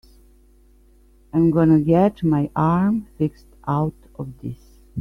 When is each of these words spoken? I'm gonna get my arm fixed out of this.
I'm 1.31 1.51
gonna 1.51 1.79
get 1.79 2.23
my 2.23 2.49
arm 2.55 3.05
fixed 3.19 3.45
out 3.67 3.93
of 4.17 4.31
this. 4.41 4.79